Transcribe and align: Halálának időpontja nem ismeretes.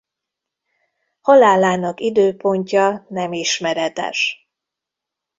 Halálának 1.21 1.99
időpontja 1.99 3.05
nem 3.09 3.33
ismeretes. 3.33 4.49